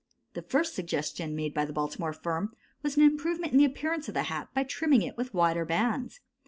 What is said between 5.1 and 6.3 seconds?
with wider bands.